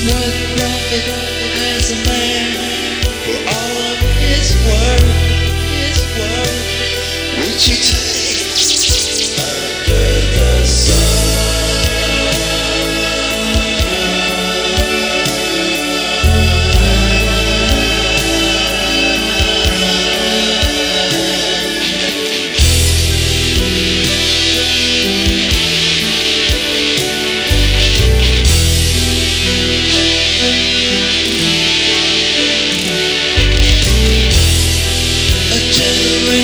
[0.00, 0.56] Running
[1.90, 2.56] a man
[3.24, 5.04] for all of his work.
[7.36, 8.00] Would you take?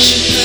[0.08, 0.35] Shh.